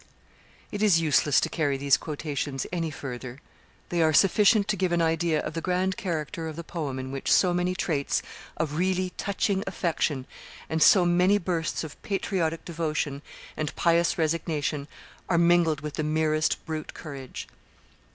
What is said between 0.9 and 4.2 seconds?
useless to carry these quotations any further; they are